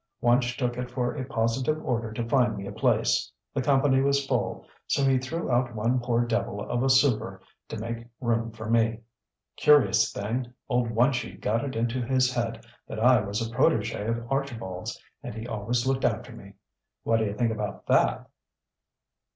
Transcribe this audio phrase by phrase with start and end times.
[0.19, 3.31] Wunch took it for a positive order to find me a place.
[3.53, 7.77] The company was full, so he threw out one poor devil of a super to
[7.77, 9.01] make room for me.
[9.57, 14.31] Curious thing old Wunchy got it into his head that I was a protégé of
[14.31, 16.55] Archibald's, and he always looked after me.
[17.03, 18.27] What d'ye think about that?"